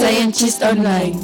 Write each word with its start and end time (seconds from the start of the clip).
Scientist 0.00 0.62
Online. 0.62 1.20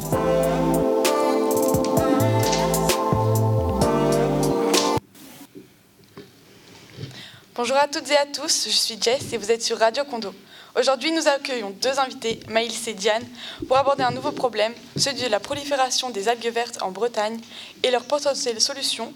Bonjour 7.55 7.77
à 7.77 7.89
toutes 7.89 8.11
et 8.11 8.19
à 8.19 8.27
tous, 8.27 8.67
je 8.67 8.77
suis 8.77 8.99
Jess 9.01 9.33
et 9.33 9.39
vous 9.39 9.51
êtes 9.51 9.63
sur 9.63 9.79
Radio 9.79 10.05
Condo. 10.05 10.35
Aujourd'hui, 10.79 11.11
nous 11.11 11.27
accueillons 11.27 11.71
deux 11.81 11.99
invités, 11.99 12.39
Maïlis 12.51 12.83
et 12.89 12.93
Diane, 12.93 13.25
pour 13.67 13.79
aborder 13.79 14.03
un 14.03 14.11
nouveau 14.11 14.33
problème, 14.33 14.75
celui 14.99 15.23
de 15.23 15.29
la 15.29 15.41
prolifération 15.41 16.11
des 16.11 16.29
algues 16.29 16.53
vertes 16.53 16.83
en 16.83 16.91
Bretagne 16.91 17.41
et 17.83 17.91
leurs 17.91 18.05
potentielles 18.05 18.61
solutions 18.61 19.15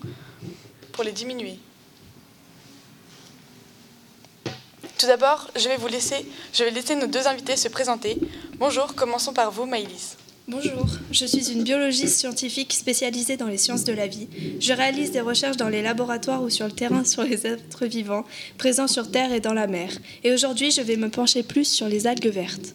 pour 0.93 1.05
les 1.05 1.13
diminuer. 1.13 1.59
Tout 5.01 5.07
d'abord, 5.07 5.51
je 5.57 5.67
vais 5.67 5.79
vous 5.79 5.89
laisser, 5.89 6.27
je 6.53 6.63
vais 6.63 6.71
laisser 6.71 6.95
nos 6.95 7.07
deux 7.07 7.27
invités 7.27 7.57
se 7.57 7.69
présenter. 7.69 8.19
Bonjour, 8.61 8.95
commençons 8.95 9.33
par 9.33 9.51
vous, 9.51 9.65
Maïlis. 9.65 10.19
Bonjour, 10.47 10.85
je 11.11 11.25
suis 11.25 11.51
une 11.51 11.65
biologiste 11.65 12.19
scientifique 12.19 12.75
spécialisée 12.75 13.39
dans 13.39 13.47
les 13.47 13.57
sciences 13.57 13.85
de 13.85 13.95
la 13.95 14.07
vie. 14.07 14.29
Je 14.61 14.75
réalise 14.75 15.13
des 15.13 15.23
recherches 15.23 15.57
dans 15.57 15.71
les 15.71 15.81
laboratoires 15.81 16.43
ou 16.43 16.51
sur 16.51 16.67
le 16.67 16.73
terrain 16.73 17.07
sur 17.07 17.23
les 17.23 17.47
êtres 17.47 17.87
vivants 17.87 18.27
présents 18.59 18.87
sur 18.87 19.11
Terre 19.11 19.33
et 19.33 19.41
dans 19.41 19.55
la 19.55 19.67
mer. 19.67 19.91
Et 20.25 20.33
aujourd'hui, 20.35 20.71
je 20.71 20.83
vais 20.83 20.97
me 20.97 21.09
pencher 21.09 21.43
plus 21.43 21.65
sur 21.65 21.89
les 21.89 22.07
algues 22.07 22.27
vertes. 22.27 22.75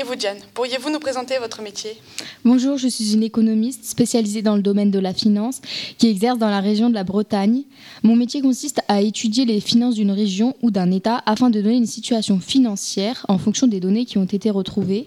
Et 0.00 0.02
vous, 0.02 0.16
Diane, 0.16 0.38
pourriez-vous 0.54 0.88
nous 0.88 0.98
présenter 0.98 1.36
votre 1.36 1.60
métier? 1.60 1.94
Bonjour, 2.42 2.78
je 2.78 2.88
suis 2.88 3.12
une 3.12 3.22
économiste 3.22 3.84
spécialisée 3.84 4.40
dans 4.40 4.56
le 4.56 4.62
domaine 4.62 4.90
de 4.90 4.98
la 4.98 5.12
finance 5.12 5.60
qui 5.98 6.08
exerce 6.08 6.38
dans 6.38 6.48
la 6.48 6.60
région 6.60 6.88
de 6.88 6.94
la 6.94 7.04
Bretagne. 7.04 7.64
Mon 8.02 8.16
métier 8.16 8.40
consiste 8.40 8.80
à 8.88 9.02
étudier 9.02 9.44
les 9.44 9.60
finances 9.60 9.96
d'une 9.96 10.10
région 10.10 10.56
ou 10.62 10.70
d'un 10.70 10.90
État 10.90 11.22
afin 11.26 11.50
de 11.50 11.60
donner 11.60 11.76
une 11.76 11.86
situation 11.86 12.40
financière 12.40 13.26
en 13.28 13.36
fonction 13.36 13.66
des 13.66 13.78
données 13.78 14.06
qui 14.06 14.16
ont 14.16 14.24
été 14.24 14.48
retrouvées. 14.48 15.06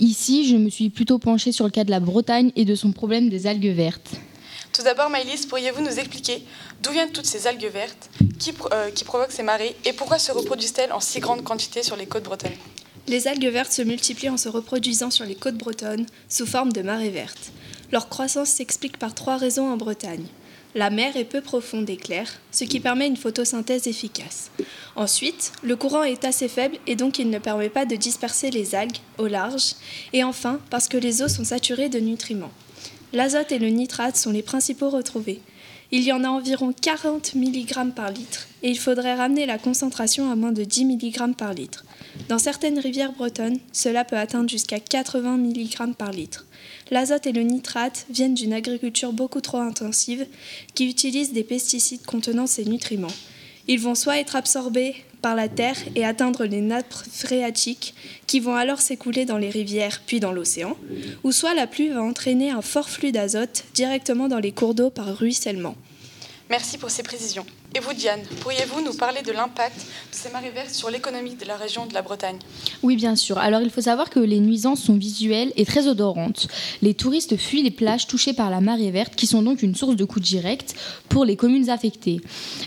Ici, 0.00 0.46
je 0.46 0.56
me 0.56 0.68
suis 0.68 0.90
plutôt 0.90 1.18
penchée 1.18 1.50
sur 1.50 1.64
le 1.64 1.70
cas 1.70 1.84
de 1.84 1.90
la 1.90 2.00
Bretagne 2.00 2.52
et 2.56 2.66
de 2.66 2.74
son 2.74 2.92
problème 2.92 3.30
des 3.30 3.46
algues 3.46 3.74
vertes. 3.74 4.10
Tout 4.70 4.82
d'abord, 4.82 5.08
Maëlys, 5.08 5.46
pourriez-vous 5.46 5.80
nous 5.80 5.98
expliquer 5.98 6.42
d'où 6.82 6.90
viennent 6.90 7.12
toutes 7.12 7.24
ces 7.24 7.46
algues 7.46 7.70
vertes? 7.72 8.10
Qui, 8.38 8.52
euh, 8.74 8.90
qui 8.90 9.04
provoquent 9.04 9.32
ces 9.32 9.42
marées 9.42 9.74
et 9.86 9.94
pourquoi 9.94 10.18
se 10.18 10.30
reproduisent-elles 10.30 10.92
en 10.92 11.00
si 11.00 11.20
grande 11.20 11.42
quantité 11.42 11.82
sur 11.82 11.96
les 11.96 12.04
côtes 12.04 12.24
bretonnes 12.24 12.50
les 13.08 13.28
algues 13.28 13.48
vertes 13.48 13.72
se 13.72 13.82
multiplient 13.82 14.30
en 14.30 14.36
se 14.36 14.48
reproduisant 14.48 15.10
sur 15.10 15.24
les 15.24 15.34
côtes 15.34 15.56
bretonnes 15.56 16.06
sous 16.28 16.46
forme 16.46 16.72
de 16.72 16.82
marées 16.82 17.10
vertes. 17.10 17.52
Leur 17.92 18.08
croissance 18.08 18.50
s'explique 18.50 18.98
par 18.98 19.14
trois 19.14 19.36
raisons 19.36 19.70
en 19.70 19.76
Bretagne. 19.76 20.26
La 20.74 20.90
mer 20.90 21.16
est 21.16 21.24
peu 21.24 21.40
profonde 21.40 21.88
et 21.88 21.96
claire, 21.96 22.30
ce 22.50 22.64
qui 22.64 22.80
permet 22.80 23.06
une 23.06 23.16
photosynthèse 23.16 23.86
efficace. 23.86 24.50
Ensuite, 24.94 25.52
le 25.62 25.74
courant 25.74 26.02
est 26.02 26.24
assez 26.24 26.48
faible 26.48 26.76
et 26.86 26.96
donc 26.96 27.18
il 27.18 27.30
ne 27.30 27.38
permet 27.38 27.70
pas 27.70 27.86
de 27.86 27.96
disperser 27.96 28.50
les 28.50 28.74
algues 28.74 28.98
au 29.16 29.26
large. 29.26 29.74
Et 30.12 30.22
enfin, 30.22 30.60
parce 30.68 30.88
que 30.88 30.98
les 30.98 31.22
eaux 31.22 31.28
sont 31.28 31.44
saturées 31.44 31.88
de 31.88 31.98
nutriments. 31.98 32.52
L'azote 33.12 33.52
et 33.52 33.58
le 33.58 33.68
nitrate 33.68 34.16
sont 34.16 34.32
les 34.32 34.42
principaux 34.42 34.90
retrouvés. 34.90 35.40
Il 35.98 36.02
y 36.02 36.12
en 36.12 36.24
a 36.24 36.28
environ 36.28 36.74
40 36.78 37.34
mg 37.36 37.94
par 37.94 38.10
litre 38.10 38.48
et 38.62 38.68
il 38.68 38.78
faudrait 38.78 39.14
ramener 39.14 39.46
la 39.46 39.56
concentration 39.56 40.30
à 40.30 40.36
moins 40.36 40.52
de 40.52 40.62
10 40.62 40.84
mg 40.84 41.34
par 41.34 41.54
litre. 41.54 41.86
Dans 42.28 42.38
certaines 42.38 42.78
rivières 42.78 43.12
bretonnes, 43.12 43.58
cela 43.72 44.04
peut 44.04 44.18
atteindre 44.18 44.50
jusqu'à 44.50 44.78
80 44.78 45.38
mg 45.38 45.94
par 45.96 46.10
litre. 46.10 46.44
L'azote 46.90 47.26
et 47.26 47.32
le 47.32 47.40
nitrate 47.40 48.04
viennent 48.10 48.34
d'une 48.34 48.52
agriculture 48.52 49.14
beaucoup 49.14 49.40
trop 49.40 49.56
intensive 49.56 50.26
qui 50.74 50.86
utilise 50.86 51.32
des 51.32 51.44
pesticides 51.44 52.04
contenant 52.04 52.46
ces 52.46 52.66
nutriments. 52.66 53.08
Ils 53.68 53.80
vont 53.80 53.94
soit 53.94 54.18
être 54.18 54.36
absorbés 54.36 54.94
par 55.22 55.34
la 55.34 55.48
terre 55.48 55.76
et 55.96 56.04
atteindre 56.04 56.44
les 56.44 56.60
nappes 56.60 56.94
phréatiques 57.10 57.94
qui 58.26 58.38
vont 58.38 58.54
alors 58.54 58.80
s'écouler 58.80 59.24
dans 59.24 59.38
les 59.38 59.50
rivières 59.50 60.02
puis 60.06 60.20
dans 60.20 60.32
l'océan, 60.32 60.76
ou 61.24 61.32
soit 61.32 61.54
la 61.54 61.66
pluie 61.66 61.88
va 61.88 62.02
entraîner 62.02 62.50
un 62.50 62.62
fort 62.62 62.88
flux 62.88 63.12
d'azote 63.12 63.64
directement 63.74 64.28
dans 64.28 64.38
les 64.38 64.52
cours 64.52 64.74
d'eau 64.74 64.90
par 64.90 65.16
ruissellement. 65.16 65.74
Merci 66.48 66.78
pour 66.78 66.90
ces 66.90 67.02
précisions. 67.02 67.44
Et 67.74 67.80
vous, 67.80 67.92
Diane, 67.92 68.20
pourriez-vous 68.40 68.80
nous 68.80 68.94
parler 68.94 69.22
de 69.22 69.32
l'impact 69.32 69.76
de 69.76 69.82
ces 70.12 70.30
marées 70.30 70.50
vertes 70.50 70.72
sur 70.72 70.90
l'économie 70.90 71.34
de 71.34 71.44
la 71.44 71.56
région 71.56 71.86
de 71.86 71.92
la 71.92 72.02
Bretagne? 72.02 72.38
Oui, 72.84 72.94
bien 72.94 73.16
sûr. 73.16 73.36
Alors, 73.38 73.60
il 73.60 73.70
faut 73.70 73.80
savoir 73.80 74.10
que 74.10 74.20
les 74.20 74.38
nuisances 74.38 74.80
sont 74.80 74.96
visuelles 74.96 75.52
et 75.56 75.64
très 75.64 75.88
odorantes. 75.88 76.46
Les 76.82 76.94
touristes 76.94 77.36
fuient 77.36 77.64
les 77.64 77.72
plages 77.72 78.06
touchées 78.06 78.32
par 78.32 78.50
la 78.50 78.60
marée 78.60 78.92
verte, 78.92 79.16
qui 79.16 79.26
sont 79.26 79.42
donc 79.42 79.62
une 79.62 79.74
source 79.74 79.96
de 79.96 80.04
coûts 80.04 80.20
directs 80.20 80.74
pour 81.08 81.24
les 81.24 81.36
communes 81.36 81.68
affectées. 81.68 82.20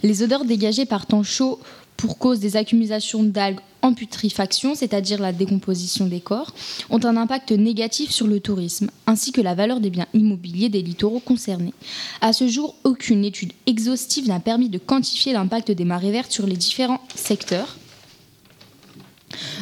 Les 0.03 0.23
odeurs 0.23 0.43
dégagées 0.43 0.85
par 0.85 1.05
temps 1.05 1.23
chaud 1.23 1.59
pour 1.95 2.17
cause 2.17 2.39
des 2.39 2.57
accumulations 2.57 3.23
d'algues 3.23 3.59
en 3.81 3.93
putréfaction, 3.93 4.75
c'est-à-dire 4.75 5.19
la 5.19 5.33
décomposition 5.33 6.05
des 6.05 6.19
corps, 6.19 6.53
ont 6.89 7.03
un 7.05 7.17
impact 7.17 7.51
négatif 7.51 8.11
sur 8.11 8.27
le 8.27 8.39
tourisme, 8.39 8.89
ainsi 9.07 9.31
que 9.31 9.41
la 9.41 9.55
valeur 9.55 9.79
des 9.79 9.89
biens 9.89 10.07
immobiliers 10.13 10.69
des 10.69 10.81
littoraux 10.81 11.19
concernés. 11.19 11.73
À 12.21 12.33
ce 12.33 12.47
jour, 12.47 12.75
aucune 12.83 13.25
étude 13.25 13.53
exhaustive 13.65 14.27
n'a 14.27 14.39
permis 14.39 14.69
de 14.69 14.77
quantifier 14.77 15.33
l'impact 15.33 15.71
des 15.71 15.85
marées 15.85 16.11
vertes 16.11 16.31
sur 16.31 16.45
les 16.45 16.57
différents 16.57 17.01
secteurs 17.15 17.77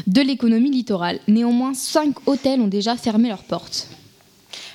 de 0.07 0.21
l'économie 0.21 0.71
littorale. 0.71 1.19
Néanmoins, 1.27 1.73
cinq 1.73 2.15
hôtels 2.27 2.61
ont 2.61 2.67
déjà 2.67 2.95
fermé 2.95 3.29
leurs 3.29 3.43
portes. 3.43 3.87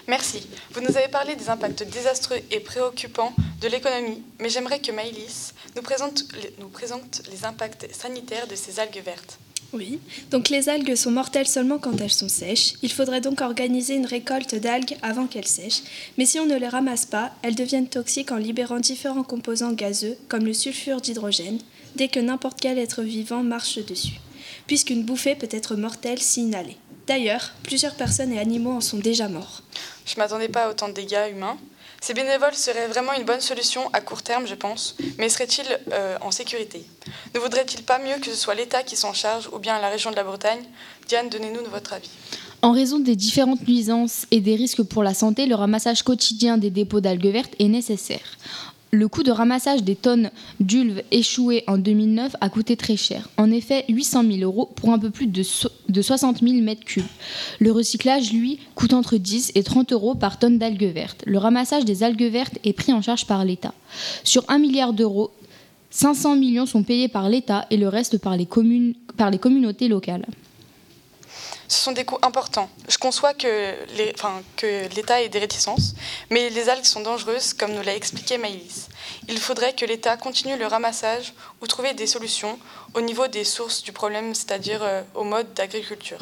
Merci. 0.08 0.46
Vous 0.72 0.80
nous 0.80 0.96
avez 0.96 1.08
parlé 1.08 1.36
des 1.36 1.48
impacts 1.48 1.84
désastreux 1.84 2.40
et 2.50 2.60
préoccupants 2.60 3.32
de 3.60 3.68
l'économie, 3.68 4.22
mais 4.40 4.48
j'aimerais 4.48 4.80
que 4.80 4.90
Maïlis 4.90 5.52
nous 5.76 5.82
présente, 5.82 7.22
les 7.30 7.44
impacts 7.44 7.86
sanitaires 7.94 8.46
de 8.48 8.56
ces 8.56 8.80
algues 8.80 9.02
vertes. 9.04 9.38
Oui, 9.72 10.00
donc 10.30 10.50
les 10.50 10.68
algues 10.68 10.96
sont 10.96 11.10
mortelles 11.10 11.46
seulement 11.46 11.78
quand 11.78 11.98
elles 11.98 12.12
sont 12.12 12.28
sèches. 12.28 12.74
Il 12.82 12.92
faudrait 12.92 13.22
donc 13.22 13.40
organiser 13.40 13.94
une 13.94 14.04
récolte 14.04 14.54
d'algues 14.54 14.98
avant 15.00 15.26
qu'elles 15.26 15.46
sèchent. 15.46 15.82
Mais 16.18 16.26
si 16.26 16.38
on 16.38 16.46
ne 16.46 16.56
les 16.56 16.68
ramasse 16.68 17.06
pas, 17.06 17.32
elles 17.42 17.54
deviennent 17.54 17.88
toxiques 17.88 18.32
en 18.32 18.36
libérant 18.36 18.80
différents 18.80 19.22
composants 19.22 19.72
gazeux, 19.72 20.18
comme 20.28 20.44
le 20.44 20.52
sulfure 20.52 21.00
d'hydrogène, 21.00 21.58
dès 21.96 22.08
que 22.08 22.20
n'importe 22.20 22.60
quel 22.60 22.78
être 22.78 23.02
vivant 23.02 23.42
marche 23.42 23.78
dessus, 23.78 24.20
puisqu'une 24.66 25.04
bouffée 25.04 25.36
peut 25.36 25.48
être 25.50 25.74
mortelle 25.74 26.20
si 26.20 26.42
inhalée. 26.42 26.76
D'ailleurs, 27.06 27.52
plusieurs 27.62 27.94
personnes 27.94 28.32
et 28.32 28.38
animaux 28.38 28.72
en 28.72 28.80
sont 28.80 28.98
déjà 28.98 29.28
morts. 29.28 29.62
Je 30.04 30.14
ne 30.14 30.18
m'attendais 30.18 30.48
pas 30.48 30.64
à 30.64 30.70
autant 30.70 30.88
de 30.88 30.94
dégâts 30.94 31.30
humains. 31.30 31.56
Ces 32.00 32.14
bénévoles 32.14 32.54
seraient 32.54 32.88
vraiment 32.88 33.12
une 33.12 33.24
bonne 33.24 33.40
solution 33.40 33.88
à 33.92 34.00
court 34.00 34.22
terme, 34.22 34.46
je 34.46 34.56
pense, 34.56 34.96
mais 35.18 35.28
seraient-ils 35.28 35.78
euh, 35.92 36.18
en 36.20 36.32
sécurité? 36.32 36.84
Ne 37.34 37.38
voudrait-il 37.38 37.84
pas 37.84 38.00
mieux 38.00 38.18
que 38.20 38.26
ce 38.26 38.34
soit 38.34 38.54
l'État 38.54 38.82
qui 38.82 38.96
s'en 38.96 39.12
charge 39.12 39.48
ou 39.52 39.58
bien 39.58 39.80
la 39.80 39.88
région 39.88 40.10
de 40.10 40.16
la 40.16 40.24
Bretagne? 40.24 40.62
Diane, 41.06 41.28
donnez-nous 41.28 41.64
votre 41.70 41.92
avis. 41.92 42.10
En 42.60 42.72
raison 42.72 42.98
des 42.98 43.16
différentes 43.16 43.66
nuisances 43.66 44.26
et 44.30 44.40
des 44.40 44.56
risques 44.56 44.82
pour 44.82 45.02
la 45.02 45.14
santé, 45.14 45.46
le 45.46 45.54
ramassage 45.54 46.02
quotidien 46.02 46.58
des 46.58 46.70
dépôts 46.70 47.00
d'algues 47.00 47.32
vertes 47.32 47.54
est 47.58 47.68
nécessaire 47.68 48.36
le 48.94 49.08
coût 49.08 49.22
de 49.22 49.30
ramassage 49.30 49.82
des 49.82 49.96
tonnes 49.96 50.30
d'ulves 50.60 51.02
échouées 51.10 51.64
en 51.66 51.78
2009 51.78 52.36
a 52.42 52.50
coûté 52.50 52.76
très 52.76 52.98
cher. 52.98 53.30
En 53.38 53.50
effet, 53.50 53.86
800 53.88 54.24
000 54.24 54.38
euros 54.40 54.70
pour 54.76 54.92
un 54.92 54.98
peu 54.98 55.08
plus 55.08 55.26
de, 55.26 55.42
60 55.42 56.40
000 56.40 56.60
mètres 56.60 56.84
cubes. 56.84 57.06
Le 57.58 57.72
recyclage, 57.72 58.34
lui, 58.34 58.58
coûte 58.74 58.92
entre 58.92 59.16
10 59.16 59.52
et 59.54 59.62
30 59.62 59.94
euros 59.94 60.14
par 60.14 60.38
tonne 60.38 60.58
d'algues 60.58 60.92
vertes. 60.92 61.22
Le 61.26 61.38
ramassage 61.38 61.86
des 61.86 62.02
algues 62.02 62.30
vertes 62.30 62.58
est 62.64 62.74
pris 62.74 62.92
en 62.92 63.00
charge 63.00 63.26
par 63.26 63.46
l'État. 63.46 63.72
Sur 64.24 64.44
1 64.48 64.58
milliard 64.58 64.92
d'euros, 64.92 65.30
500 65.88 66.36
millions 66.36 66.66
sont 66.66 66.82
payés 66.82 67.08
par 67.08 67.30
l'État 67.30 67.66
et 67.70 67.78
le 67.78 67.88
reste 67.88 68.18
par 68.18 68.36
les, 68.36 68.46
communes, 68.46 68.92
par 69.16 69.30
les 69.30 69.38
communautés 69.38 69.88
locales 69.88 70.26
ce 71.72 71.84
sont 71.84 71.92
des 71.92 72.04
coûts 72.04 72.18
importants. 72.22 72.68
Je 72.88 72.98
conçois 72.98 73.32
que 73.32 73.74
l'État 74.94 75.22
ait 75.22 75.28
des 75.30 75.38
réticences, 75.38 75.94
mais 76.30 76.50
les 76.50 76.68
algues 76.68 76.84
sont 76.84 77.00
dangereuses, 77.00 77.54
comme 77.54 77.72
nous 77.72 77.82
l'a 77.82 77.94
expliqué 77.96 78.36
Maïlis. 78.36 78.88
Il 79.28 79.38
faudrait 79.38 79.72
que 79.74 79.86
l'État 79.86 80.16
continue 80.18 80.58
le 80.58 80.66
ramassage 80.66 81.32
ou 81.62 81.66
trouver 81.66 81.94
des 81.94 82.06
solutions 82.06 82.58
au 82.94 83.00
niveau 83.00 83.26
des 83.26 83.44
sources 83.44 83.82
du 83.82 83.92
problème, 83.92 84.34
c'est-à-dire 84.34 84.82
euh, 84.82 85.02
au 85.14 85.24
mode 85.24 85.54
d'agriculture. 85.54 86.18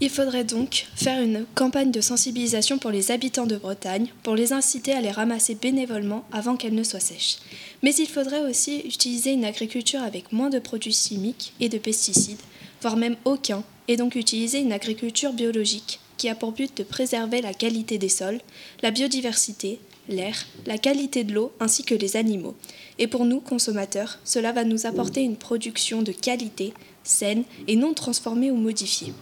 Il 0.00 0.10
faudrait 0.10 0.44
donc 0.44 0.86
faire 0.94 1.20
une 1.20 1.46
campagne 1.54 1.90
de 1.90 2.00
sensibilisation 2.00 2.78
pour 2.78 2.90
les 2.90 3.10
habitants 3.10 3.46
de 3.46 3.56
Bretagne, 3.56 4.12
pour 4.22 4.36
les 4.36 4.52
inciter 4.52 4.92
à 4.92 5.00
les 5.00 5.10
ramasser 5.10 5.54
bénévolement 5.56 6.24
avant 6.30 6.56
qu'elles 6.56 6.74
ne 6.74 6.84
soient 6.84 7.00
sèches. 7.00 7.38
Mais 7.82 7.94
il 7.94 8.06
faudrait 8.06 8.42
aussi 8.42 8.80
utiliser 8.80 9.32
une 9.32 9.44
agriculture 9.44 10.02
avec 10.02 10.30
moins 10.30 10.50
de 10.50 10.60
produits 10.60 10.92
chimiques 10.92 11.52
et 11.58 11.68
de 11.68 11.78
pesticides, 11.78 12.40
voire 12.80 12.96
même 12.96 13.16
aucun, 13.24 13.64
et 13.88 13.96
donc 13.96 14.14
utiliser 14.14 14.60
une 14.60 14.72
agriculture 14.72 15.32
biologique 15.32 16.00
qui 16.16 16.28
a 16.28 16.34
pour 16.34 16.52
but 16.52 16.76
de 16.76 16.82
préserver 16.82 17.40
la 17.40 17.54
qualité 17.54 17.96
des 17.96 18.08
sols, 18.08 18.40
la 18.82 18.90
biodiversité, 18.90 19.80
l'air, 20.08 20.46
la 20.66 20.78
qualité 20.78 21.24
de 21.24 21.32
l'eau 21.32 21.52
ainsi 21.60 21.84
que 21.84 21.94
les 21.94 22.16
animaux. 22.16 22.54
Et 22.98 23.06
pour 23.06 23.24
nous, 23.24 23.40
consommateurs, 23.40 24.18
cela 24.24 24.52
va 24.52 24.64
nous 24.64 24.86
apporter 24.86 25.22
une 25.22 25.36
production 25.36 26.02
de 26.02 26.12
qualité, 26.12 26.74
saine 27.04 27.44
et 27.66 27.76
non 27.76 27.94
transformée 27.94 28.50
ou 28.50 28.56
modifiée. 28.56 29.12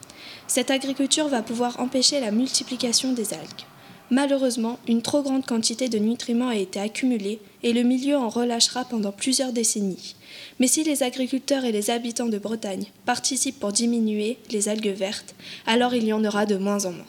Cette 0.49 0.71
agriculture 0.71 1.29
va 1.29 1.43
pouvoir 1.43 1.79
empêcher 1.81 2.21
la 2.21 2.31
multiplication 2.31 3.13
des 3.13 3.35
algues. 3.35 3.65
Malheureusement, 4.11 4.79
une 4.87 5.03
trop 5.03 5.23
grande 5.23 5.45
quantité 5.45 5.89
de 5.89 5.99
nutriments 5.99 6.49
a 6.49 6.57
été 6.57 6.79
accumulée 6.79 7.41
et 7.65 7.73
le 7.73 7.83
milieu 7.83 8.17
en 8.17 8.29
relâchera 8.29 8.85
pendant 8.85 9.11
plusieurs 9.11 9.53
décennies. 9.53 10.15
Mais 10.61 10.69
si 10.69 10.85
les 10.85 11.03
agriculteurs 11.03 11.65
et 11.65 11.73
les 11.73 11.91
habitants 11.91 12.27
de 12.27 12.39
Bretagne 12.39 12.87
participent 13.05 13.59
pour 13.59 13.73
diminuer 13.73 14.39
les 14.51 14.69
algues 14.69 14.95
vertes, 14.95 15.35
alors 15.67 15.95
il 15.95 16.05
y 16.05 16.13
en 16.13 16.25
aura 16.25 16.47
de 16.47 16.57
moins 16.57 16.85
en 16.85 16.93
moins. 16.93 17.05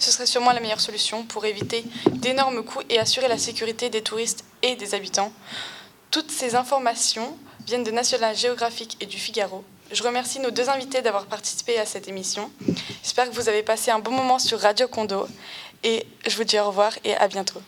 Ce 0.00 0.10
serait 0.10 0.26
sûrement 0.26 0.52
la 0.52 0.60
meilleure 0.60 0.80
solution 0.80 1.22
pour 1.22 1.44
éviter 1.44 1.84
d'énormes 2.10 2.64
coûts 2.64 2.82
et 2.90 2.98
assurer 2.98 3.28
la 3.28 3.38
sécurité 3.38 3.88
des 3.88 4.02
touristes 4.02 4.44
et 4.62 4.74
des 4.74 4.94
habitants. 4.94 5.32
Toutes 6.10 6.30
ces 6.30 6.56
informations 6.56 7.36
viennent 7.66 7.84
de 7.84 7.92
National 7.92 8.36
Geographic 8.36 8.96
et 9.00 9.06
du 9.06 9.16
Figaro. 9.16 9.62
Je 9.92 10.02
remercie 10.02 10.40
nos 10.40 10.50
deux 10.50 10.68
invités 10.68 11.02
d'avoir 11.02 11.26
participé 11.26 11.78
à 11.78 11.86
cette 11.86 12.08
émission. 12.08 12.50
J'espère 13.02 13.28
que 13.30 13.34
vous 13.34 13.48
avez 13.48 13.62
passé 13.62 13.90
un 13.90 13.98
bon 13.98 14.10
moment 14.10 14.38
sur 14.38 14.58
Radio 14.58 14.88
Condo 14.88 15.26
et 15.82 16.06
je 16.26 16.36
vous 16.36 16.44
dis 16.44 16.58
au 16.58 16.66
revoir 16.66 16.92
et 17.04 17.14
à 17.14 17.28
bientôt. 17.28 17.60